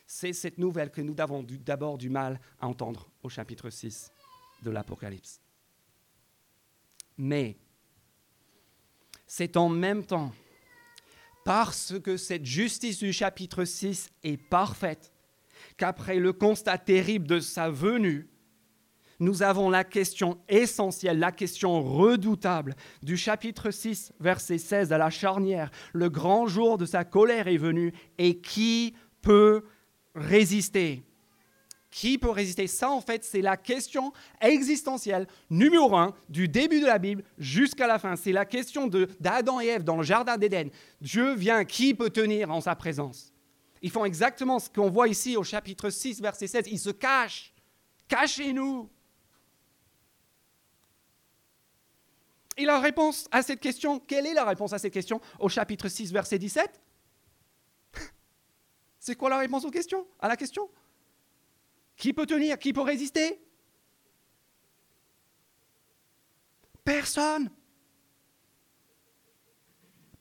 [0.07, 4.11] c'est cette nouvelle que nous avons d'abord du mal à entendre au chapitre 6
[4.63, 5.41] de l'Apocalypse.
[7.17, 7.57] Mais
[9.27, 10.31] c'est en même temps
[11.43, 15.13] parce que cette justice du chapitre 6 est parfaite
[15.77, 18.27] qu'après le constat terrible de sa venue,
[19.19, 25.09] nous avons la question essentielle, la question redoutable du chapitre 6, verset 16 à la
[25.09, 25.71] charnière.
[25.93, 29.63] Le grand jour de sa colère est venu et qui peut
[30.15, 31.03] résister?
[31.95, 32.67] Qui peut résister?
[32.67, 37.87] Ça, en fait, c'est la question existentielle numéro un du début de la Bible jusqu'à
[37.87, 38.17] la fin.
[38.17, 40.67] C'est la question d'Adam et Ève dans le Jardin d'Éden.
[40.99, 43.31] Dieu vient, qui peut tenir en sa présence?
[43.81, 46.65] Ils font exactement ce qu'on voit ici au chapitre 6, verset 16.
[46.69, 47.53] Ils se cachent.
[48.09, 48.89] Cachez-nous.
[52.57, 55.87] Et la réponse à cette question, quelle est la réponse à cette question au chapitre
[55.87, 56.77] 6, verset 17
[58.99, 60.69] c'est quoi la réponse aux questions, à la question?
[61.95, 62.59] Qui peut tenir?
[62.59, 63.41] Qui peut résister?
[66.83, 67.49] Personne.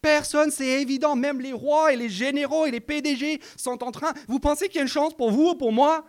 [0.00, 1.16] Personne, c'est évident.
[1.16, 4.12] Même les rois et les généraux et les PDG sont en train.
[4.28, 6.06] Vous pensez qu'il y a une chance pour vous ou pour moi?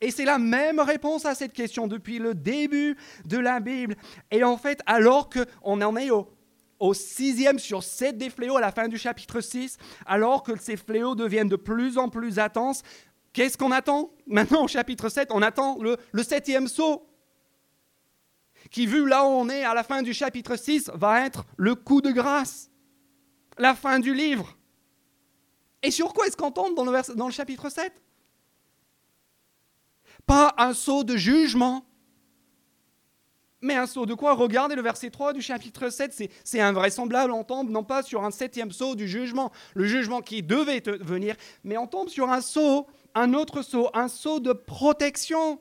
[0.00, 3.96] Et c'est la même réponse à cette question depuis le début de la Bible.
[4.30, 6.34] Et en fait, alors qu'on en est au
[6.80, 10.76] au sixième sur sept des fléaux à la fin du chapitre 6, alors que ces
[10.76, 12.82] fléaux deviennent de plus en plus intenses.
[13.32, 17.06] Qu'est-ce qu'on attend Maintenant, au chapitre 7, on attend le, septième saut,
[18.70, 21.74] qui, vu là où on est à la fin du chapitre 6, va être le
[21.74, 22.70] coup de grâce,
[23.58, 24.56] la fin du livre.
[25.82, 27.92] Et sur quoi est-ce qu'on tombe dans le, dans le chapitre 7
[30.26, 31.84] Pas un saut de jugement,
[33.62, 34.34] mais un saut de quoi?
[34.34, 38.30] Regardez le verset 3 du chapitre 7, c'est invraisemblable, on tombe non pas sur un
[38.30, 42.86] septième saut du jugement, le jugement qui devait venir, mais on tombe sur un saut,
[43.14, 45.60] un autre saut, un saut de protection,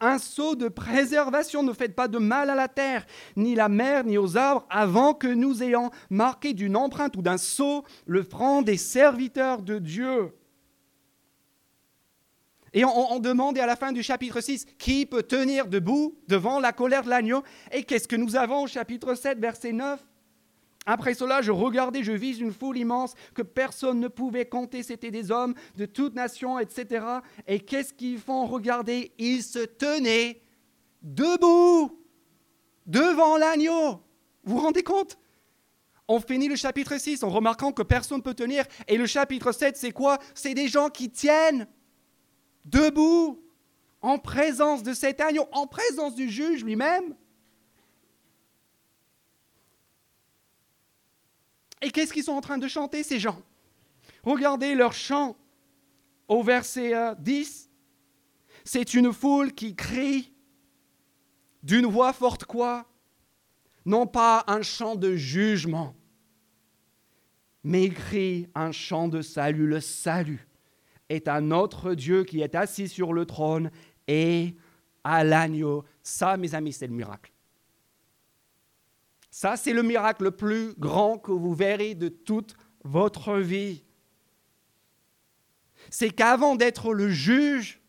[0.00, 1.62] un saut de préservation.
[1.62, 5.14] Ne faites pas de mal à la terre, ni la mer, ni aux arbres, avant
[5.14, 10.32] que nous ayons marqué d'une empreinte ou d'un saut le front des serviteurs de Dieu.
[12.72, 16.72] Et on, demande à la fin du chapitre 6, qui peut tenir debout devant la
[16.72, 17.42] colère de l'agneau?
[17.72, 20.00] Et qu'est-ce que nous avons au chapitre 7, verset 9
[20.86, 24.82] après cela, je regardais, je vis une foule immense que personne ne pouvait compter.
[24.82, 27.04] C'était des hommes de toute nation, etc.
[27.46, 28.46] Et qu'est-ce qu'ils font?
[28.46, 30.40] Regardez, ils se tenaient
[31.02, 32.02] debout
[32.86, 34.02] devant l'agneau.
[34.42, 35.18] Vous vous rendez compte?
[36.08, 38.64] On finit le chapitre 6 en remarquant que personne ne peut tenir.
[38.88, 40.18] Et le chapitre 7, c'est quoi?
[40.34, 41.68] C'est des gens qui tiennent
[42.64, 43.42] debout,
[44.02, 47.14] en présence de cet agneau, en présence du juge lui-même.
[51.82, 53.40] Et qu'est-ce qu'ils sont en train de chanter, ces gens?
[54.22, 55.36] Regardez leur chant
[56.28, 57.68] au verset 10.
[57.68, 60.32] Euh, C'est une foule qui crie
[61.62, 62.86] d'une voix forte quoi?
[63.86, 65.94] Non pas un chant de jugement,
[67.64, 70.49] mais crie un chant de salut, le salut
[71.10, 73.70] est un notre Dieu qui est assis sur le trône
[74.08, 74.56] et
[75.04, 75.84] à l'agneau.
[76.02, 77.32] Ça, mes amis, c'est le miracle.
[79.30, 83.84] Ça, c'est le miracle le plus grand que vous verrez de toute votre vie.
[85.90, 87.80] C'est qu'avant d'être le juge,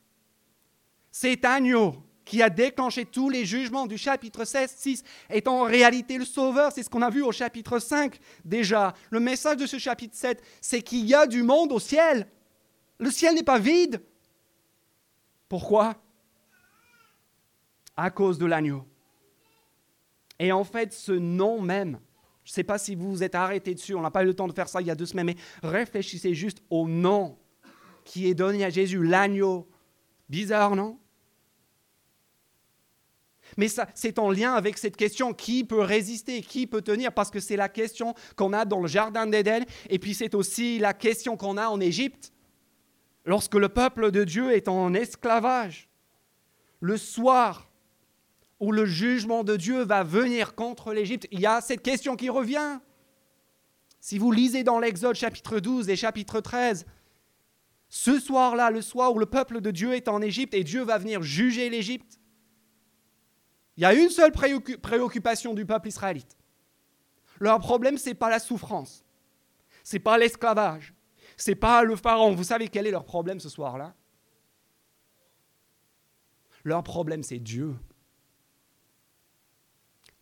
[1.11, 6.17] cet agneau qui a déclenché tous les jugements du chapitre 16, 6, est en réalité
[6.17, 6.71] le sauveur.
[6.71, 8.93] C'est ce qu'on a vu au chapitre 5 déjà.
[9.09, 12.27] Le message de ce chapitre 7, c'est qu'il y a du monde au ciel.
[13.01, 13.99] Le ciel n'est pas vide.
[15.49, 15.95] Pourquoi?
[17.97, 18.85] À cause de l'agneau.
[20.37, 21.99] Et en fait, ce nom même,
[22.43, 24.35] je ne sais pas si vous vous êtes arrêté dessus, on n'a pas eu le
[24.35, 27.37] temps de faire ça il y a deux semaines, mais réfléchissez juste au nom
[28.05, 29.67] qui est donné à Jésus, l'agneau.
[30.29, 30.99] Bizarre, non?
[33.57, 37.39] Mais c'est en lien avec cette question qui peut résister, qui peut tenir, parce que
[37.39, 41.35] c'est la question qu'on a dans le Jardin d'Éden, et puis c'est aussi la question
[41.35, 42.31] qu'on a en Égypte
[43.25, 45.89] lorsque le peuple de Dieu est en esclavage,
[46.79, 47.69] le soir
[48.59, 52.29] où le jugement de Dieu va venir contre l'Égypte, il y a cette question qui
[52.29, 52.79] revient.
[53.99, 56.85] Si vous lisez dans l'Exode chapitre 12 et chapitre 13,
[57.89, 60.97] ce soir-là, le soir où le peuple de Dieu est en Égypte et Dieu va
[60.97, 62.19] venir juger l'Égypte,
[63.77, 66.37] il y a une seule préoccupation du peuple israélite.
[67.39, 69.03] Leur problème, ce n'est pas la souffrance,
[69.83, 70.93] ce n'est pas l'esclavage,
[71.41, 72.35] c'est pas le pharaon.
[72.35, 73.95] Vous savez quel est leur problème ce soir-là?
[76.63, 77.75] Leur problème, c'est Dieu.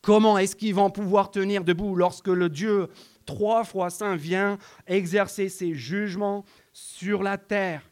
[0.01, 2.87] Comment est-ce qu'ils vont pouvoir tenir debout lorsque le Dieu
[3.25, 7.91] trois fois saint vient exercer ses jugements sur la terre?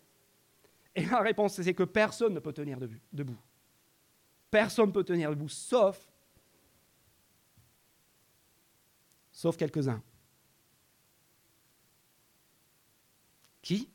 [0.96, 2.80] Et la réponse, c'est que personne ne peut tenir
[3.12, 3.38] debout.
[4.50, 6.00] Personne ne peut tenir debout, sauf,
[9.34, 10.02] sauf quelques-uns.
[13.68, 13.90] Qui?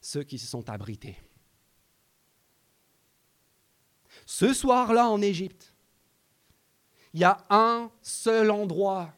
[0.00, 1.18] Ceux qui se sont abrités.
[4.24, 5.74] Ce soir-là en Égypte,
[7.12, 9.12] il y a un seul endroit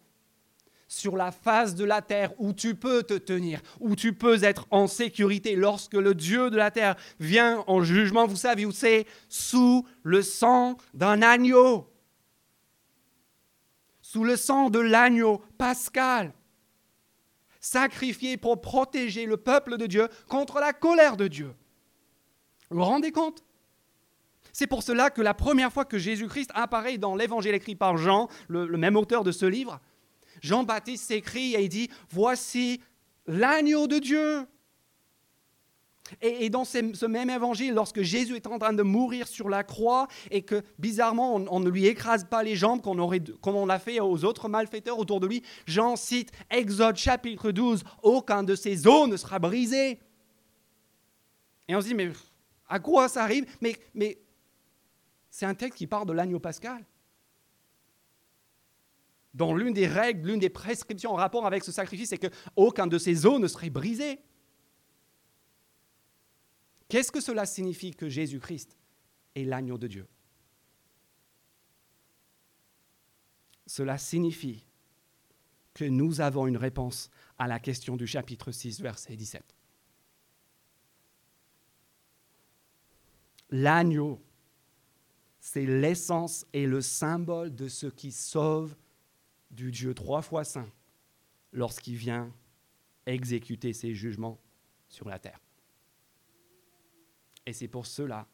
[0.88, 4.66] sur la face de la terre où tu peux te tenir, où tu peux être
[4.70, 8.26] en sécurité lorsque le Dieu de la terre vient en jugement.
[8.26, 9.06] Vous savez où c'est?
[9.28, 11.93] Sous le sang d'un agneau
[14.14, 16.32] sous le sang de l'agneau pascal,
[17.58, 21.52] sacrifié pour protéger le peuple de Dieu contre la colère de Dieu.
[22.70, 23.42] Vous vous rendez compte?
[24.52, 28.28] C'est pour cela que la première fois que Jésus-Christ apparaît dans l'évangile écrit par Jean,
[28.46, 29.80] le, même auteur de ce livre,
[30.42, 32.80] Jean-Baptiste s'écrit et il dit, voici
[33.26, 34.46] l'agneau de Dieu
[36.20, 40.06] et, dans ce, même évangile, lorsque Jésus est en train de mourir sur la croix
[40.30, 43.00] et que bizarrement on, ne lui écrase pas les jambes comme
[43.56, 48.42] on l'a fait aux autres malfaiteurs autour de lui, Jean cite Exode chapitre 12, aucun
[48.42, 49.98] de ses os ne sera brisé.
[51.68, 52.10] Et on se dit, mais
[52.68, 53.46] à quoi ça arrive?
[53.60, 54.18] Mais,
[55.30, 56.84] C'est un texte qui parle de l'agneau pascal.
[59.32, 62.98] Dans l'une des règles, l'une des prescriptions en rapport avec ce sacrifice, c'est qu'aucun de
[62.98, 64.20] ces os ne serait brisé.
[66.94, 68.78] Qu'est-ce que cela signifie que Jésus-Christ
[69.34, 70.06] est l'agneau de Dieu?
[73.66, 74.64] Cela signifie
[75.74, 79.42] que nous avons une réponse à la question du chapitre 6, verset 17.
[83.50, 84.22] L'agneau,
[85.40, 88.76] c'est l'essence et le symbole de ce qui sauve
[89.50, 90.70] du Dieu trois fois saint
[91.52, 92.32] lorsqu'il vient
[93.04, 94.38] exécuter ses jugements
[94.88, 95.43] sur la terre.
[97.46, 98.26] Et c'est pour cela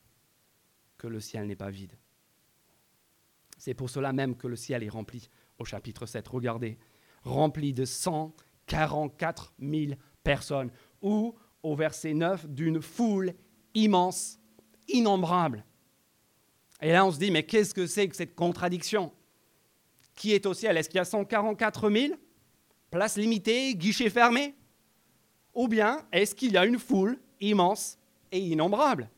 [0.96, 1.96] que le ciel n'est pas vide.
[3.58, 6.26] C'est pour cela même que le ciel est rempli au chapitre 7.
[6.28, 6.78] Regardez,
[7.22, 9.92] rempli de 144 000
[10.22, 10.70] personnes,
[11.02, 13.34] ou au verset 9, d'une foule
[13.74, 14.38] immense,
[14.88, 15.64] innombrable.
[16.80, 19.12] Et là, on se dit, mais qu'est-ce que c'est que cette contradiction?
[20.14, 20.76] Qui est au ciel?
[20.76, 22.14] Est-ce qu'il y a 144 000
[22.90, 24.54] Place limitée, guichet fermé
[25.54, 27.98] Ou bien est-ce qu'il y a une foule immense
[28.32, 29.10] et innombrable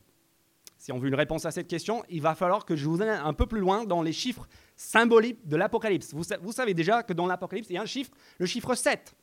[0.77, 3.09] Si on veut une réponse à cette question, il va falloir que je vous aille
[3.09, 6.13] un peu plus loin dans les chiffres symboliques de l'Apocalypse.
[6.13, 9.15] Vous, savez déjà que dans l'Apocalypse, il y a un chiffre, le chiffre 7,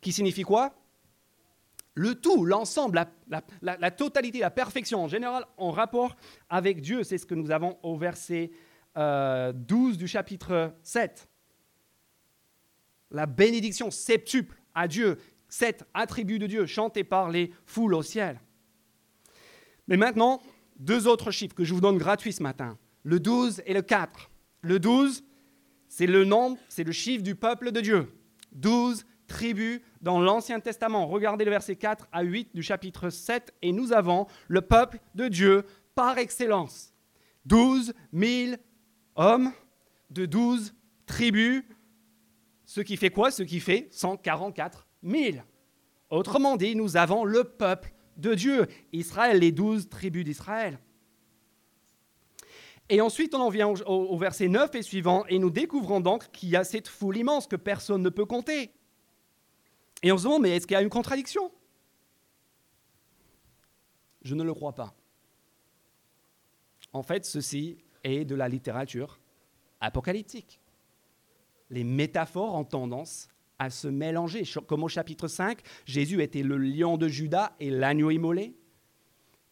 [0.00, 0.74] qui signifie quoi?
[1.94, 6.16] Le tout, l'ensemble, la, totalité, la perfection en général en rapport
[6.48, 7.02] avec Dieu.
[7.02, 8.52] C'est ce que nous avons au verset
[8.94, 9.52] 12 euh,
[9.96, 11.28] du chapitre 7.
[13.10, 18.40] La bénédiction septuple à Dieu, sept attributs de Dieu chantés par les foules au ciel.
[19.90, 20.40] Mais maintenant,
[20.78, 24.30] deux autres chiffres que je vous donne gratuits ce matin, le 12 et le 4.
[24.62, 25.24] Le 12,
[25.88, 28.08] c'est le nom, c'est le chiffre du peuple de Dieu.
[28.52, 31.06] 12 tribus dans l'Ancien Testament.
[31.06, 35.28] Regardez le verset 4 à 8 du chapitre 7 et nous avons le peuple de
[35.28, 36.94] Dieu par excellence.
[37.46, 38.56] 12 000
[39.16, 39.52] hommes
[40.10, 40.72] de 12
[41.06, 41.64] tribus,
[42.64, 43.32] ce qui fait quoi?
[43.32, 45.38] Ce qui fait 144 000.
[46.10, 50.78] Autrement dit, nous avons le peuple de Dieu, Israël, les douze tribus d'Israël.
[52.88, 56.48] Et ensuite, on en vient au, verset 9 et suivant, et nous découvrons donc qu'il
[56.48, 58.72] y a cette foule immense que personne ne peut compter.
[60.02, 61.52] Et on se demande, mais est-ce qu'il y a une contradiction?
[64.22, 64.92] Je ne le crois pas.
[66.92, 69.20] En fait, ceci est de la littérature
[69.80, 70.60] apocalyptique.
[71.70, 73.28] Les métaphores ont tendance
[73.60, 74.42] à se mélanger.
[74.66, 78.56] Comme au chapitre 5, Jésus était le lion de Judas et l'agneau immolé.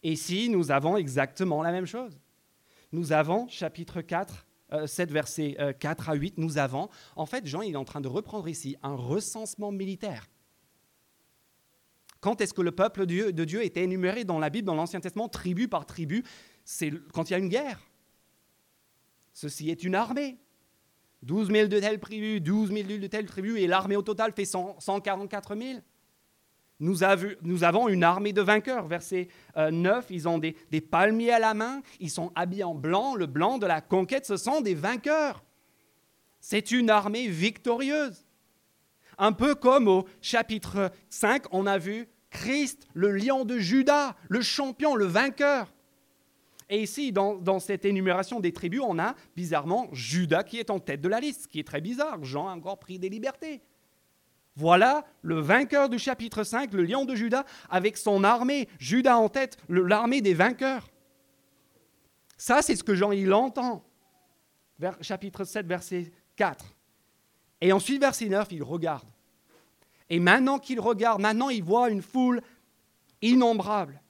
[0.02, 2.18] Ici, nous avons exactement la même chose.
[2.90, 4.46] Nous avons, chapitre 4,
[4.86, 8.08] 7, versets 4 à 8, nous avons, en fait, Jean il est en train de
[8.08, 10.26] reprendre ici un recensement militaire.
[12.20, 15.28] Quand est-ce que le peuple de Dieu était énuméré dans la Bible, dans l'Ancien Testament,
[15.28, 16.24] tribu par tribu?
[16.64, 17.80] C'est quand il y a une guerre.
[19.34, 20.38] Ceci est une armée.
[21.22, 24.44] 12 000 de telle tribu, 12 000 de telle tribu, et l'armée au total fait
[24.44, 25.80] 144 000.
[26.80, 28.86] Nous, avons une armée de vainqueurs.
[28.86, 32.74] Verset 9, euh, ils ont des, des, palmiers à la main, ils sont habillés en
[32.74, 33.16] blanc.
[33.16, 35.42] Le blanc de la conquête, ce sont des vainqueurs.
[36.40, 38.24] C'est une armée victorieuse.
[39.18, 44.40] Un peu comme au chapitre 5, on a vu Christ, le lion de Judas, le
[44.40, 45.72] champion, le vainqueur.
[46.70, 51.00] Et ici, dans, cette énumération des tribus, on a bizarrement Judas qui est en tête
[51.00, 52.22] de la liste, ce qui est très bizarre.
[52.24, 53.62] Jean a encore pris des libertés.
[54.54, 58.68] Voilà le vainqueur du chapitre 5, le lion de Judas, avec son armée.
[58.78, 60.90] Judas en tête, l'armée des vainqueurs.
[62.36, 63.84] Ça, c'est ce que Jean il entend.
[65.00, 66.74] Chapitre 7, verset 4.
[67.60, 69.08] Et ensuite, verset 9, il regarde.
[70.10, 72.42] Et maintenant qu'il regarde, maintenant il voit une foule
[73.20, 74.00] innombrable.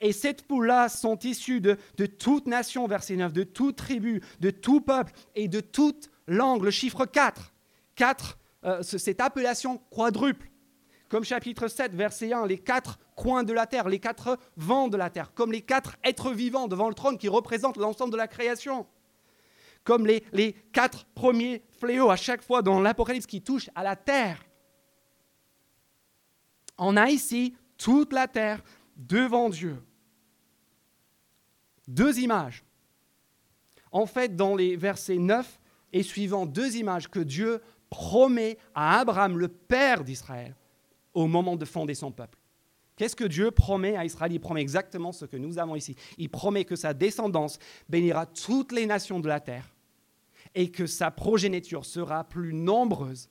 [0.00, 4.50] Et cette foule-là sont issues de, de toute nation, verset 9, de toute tribu, de
[4.50, 6.62] tout peuple et de toute langue.
[6.62, 7.52] Le chiffre 4,
[7.96, 10.50] 4 euh, cette appellation quadruple.
[11.08, 14.96] Comme chapitre 7, verset 1, les quatre coins de la terre, les quatre vents de
[14.96, 18.28] la terre, comme les quatre êtres vivants devant le trône qui représentent l'ensemble de la
[18.28, 18.86] création.
[19.82, 23.96] Comme les, les quatre premiers fléaux à chaque fois dans l'Apocalypse qui touchent à la
[23.96, 24.44] terre.
[26.78, 28.62] On a ici toute la terre
[28.96, 29.82] devant Dieu
[31.90, 32.64] deux images.
[33.92, 35.60] En fait, dans les versets 9
[35.92, 37.60] et suivants, deux images que Dieu
[37.90, 40.54] promet à Abraham, le père d'Israël,
[41.12, 42.38] au moment de fonder son peuple.
[42.94, 44.32] Qu'est-ce que Dieu promet à Israël?
[44.32, 45.96] Il promet exactement ce que nous avons ici.
[46.18, 49.74] Il promet que sa descendance bénira toutes les nations de la terre
[50.54, 53.28] et que sa progéniture sera plus nombreuse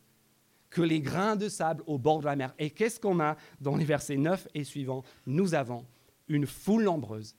[0.69, 2.53] que les grains de sable au bord de la mer.
[2.59, 5.03] Et qu'est-ce qu'on a dans les versets 9 et suivants?
[5.25, 5.85] Nous avons
[6.27, 7.35] une foule nombreuse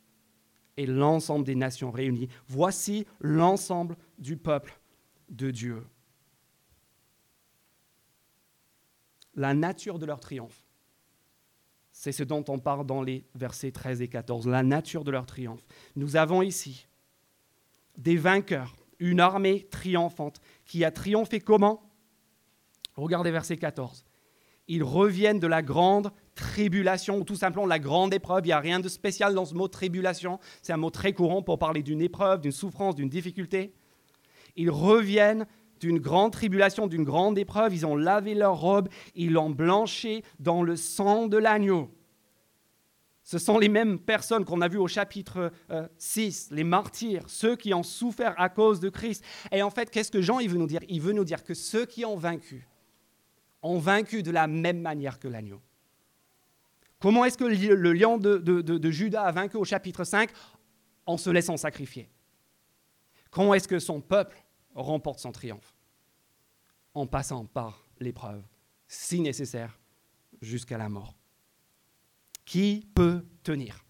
[0.80, 2.28] et l'ensemble des nations réunies.
[2.48, 4.80] Voici l'ensemble du peuple
[5.28, 5.86] de Dieu.
[9.34, 10.64] La nature de leur triomphe.
[11.92, 15.26] C'est ce dont on parle dans les versets 13 et 14, la nature de leur
[15.26, 15.66] triomphe.
[15.96, 16.88] Nous avons ici
[17.98, 21.92] des vainqueurs, une armée triomphante qui a triomphé comment?
[22.96, 24.06] Regardez verset 14.
[24.72, 28.42] Ils reviennent de la grande tribulation, ou tout simplement la grande épreuve.
[28.44, 30.38] Il n'y a rien de spécial dans ce mot tribulation.
[30.62, 33.74] C'est un mot très courant pour parler d'une épreuve, d'une souffrance, d'une difficulté.
[34.54, 35.48] Ils reviennent
[35.80, 37.74] d'une grande tribulation, d'une grande épreuve.
[37.74, 41.90] Ils ont lavé leur robe, ils l'ont blanchi dans le sang de l'agneau.
[43.24, 45.50] Ce sont les mêmes personnes qu'on a vues au chapitre
[45.98, 49.24] 6, euh, les martyrs, ceux qui ont souffert à cause de Christ.
[49.50, 50.80] Et en fait, qu'est-ce que Jean il veut nous dire?
[50.88, 52.69] Il veut nous dire que ceux qui ont vaincu
[53.62, 55.60] ont vaincu de la même manière que l'agneau.
[56.98, 60.30] Comment est-ce que le lion de, Judas a vaincu au chapitre 5
[61.06, 62.10] En se laissant sacrifier.
[63.30, 64.42] Comment est-ce que son peuple
[64.74, 65.74] remporte son triomphe?
[66.94, 68.42] En passant par l'épreuve,
[68.86, 69.78] si nécessaire,
[70.42, 71.14] jusqu'à la mort.
[72.44, 73.84] Qui peut tenir?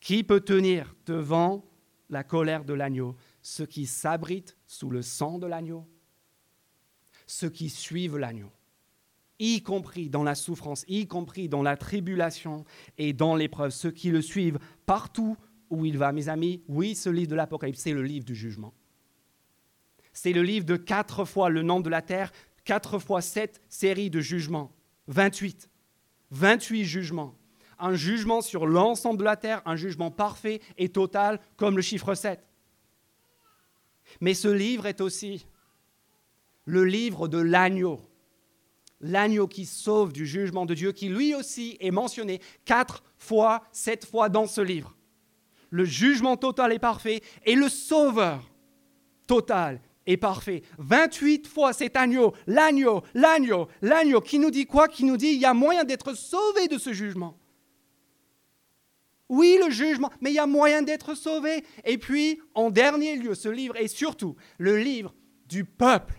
[0.00, 1.64] Qui peut tenir devant
[2.08, 3.16] la colère de l'agneau?
[3.42, 5.86] Ceux qui s'abritent sous le sang de l'agneau?
[7.28, 8.50] Ceux qui suivent l'agneau
[9.38, 12.64] y compris dans la souffrance, y compris dans la tribulation
[12.96, 15.36] et dans l'épreuve, ceux qui le suivent partout
[15.70, 16.12] où il va.
[16.12, 18.72] Mes amis, oui, ce livre de l'Apocalypse, c'est le livre du jugement.
[20.12, 22.32] C'est le livre de quatre fois le nom de la terre,
[22.64, 24.72] quatre fois sept séries de jugements.
[25.06, 25.70] 28.
[26.32, 27.34] 28 jugements.
[27.78, 32.14] Un jugement sur l'ensemble de la terre, un jugement parfait et total comme le chiffre
[32.14, 32.44] 7.
[34.20, 35.46] Mais ce livre est aussi
[36.68, 38.00] le livre de l'agneau.
[39.00, 44.04] L'agneau qui sauve du jugement de Dieu, qui lui aussi est mentionné quatre fois, sept
[44.04, 44.94] fois dans ce livre
[45.70, 48.50] le jugement total et parfait, et le sauveur
[49.26, 50.62] total et parfait.
[50.78, 54.88] 28 fois cet agneau, l'agneau, l'agneau, l'agneau, qui nous dit quoi?
[54.88, 57.38] Qui nous dit il y a moyen d'être sauvé de ce jugement.
[59.28, 61.62] Oui, le jugement, mais il y a moyen d'être sauvé.
[61.84, 65.14] Et puis, en dernier lieu, ce livre est surtout le livre
[65.46, 66.17] du peuple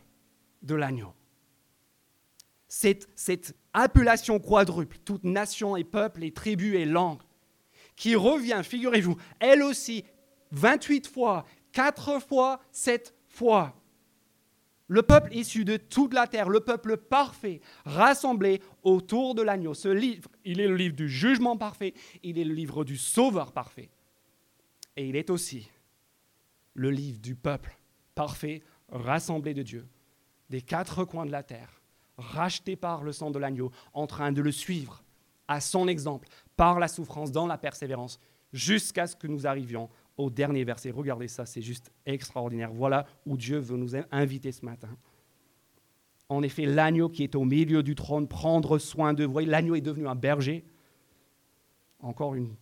[0.61, 1.13] de l'agneau.
[2.67, 3.07] Cette,
[3.73, 7.21] appellation quadruple, toute nation et peuple et tribu et langue,
[7.95, 10.05] qui revient, figurez-vous, elle aussi,
[10.51, 13.75] 28 fois, 4 fois, 7 fois.
[14.87, 19.75] Le peuple issu de toute la terre, le peuple parfait, rassemblé autour de l'agneau.
[19.75, 21.93] Ce livre, il est le livre du jugement parfait,
[22.23, 23.91] il est le livre du sauveur parfait.
[24.95, 25.69] Et il est aussi
[26.73, 27.77] le livre du peuple
[28.15, 29.87] parfait, rassemblé de Dieu,
[30.49, 31.81] des quatre coins de la terre,
[32.17, 35.03] racheté par le sang de l'agneau, en train de le suivre
[35.47, 38.19] à son exemple, par la souffrance, dans la persévérance,
[38.53, 40.91] jusqu'à ce que nous arrivions au dernier verset.
[40.91, 42.71] Regardez ça, c'est juste extraordinaire.
[42.71, 44.89] Voilà où Dieu veut nous inviter ce matin.
[46.27, 49.39] En effet, l'agneau qui est au milieu du trône, prendre soin de vous.
[49.39, 50.63] L'agneau est devenu un berger.
[51.99, 52.53] Encore une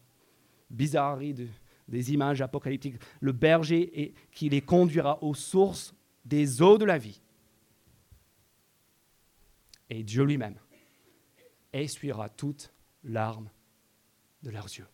[0.70, 1.36] bizarrerie
[1.88, 2.96] des images apocalyptiques.
[3.20, 7.22] Le berger qui les conduira aux sources des eaux de la vie.
[9.90, 10.60] Et Dieu lui-même
[11.74, 12.74] essuiera toutes
[13.04, 13.50] larmes
[14.44, 14.88] de leurs yeux.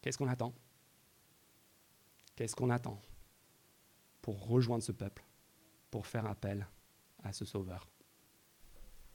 [0.00, 0.54] Qu'est-ce qu'on attend?
[2.36, 3.00] Qu'est-ce qu'on attend
[4.22, 5.24] pour rejoindre ce peuple,
[5.90, 6.66] pour faire appel
[7.22, 7.89] à ce Sauveur?